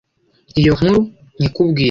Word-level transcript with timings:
iyo 0.59 0.71
nkuru 0.77 0.97
nyikubwire 1.37 1.79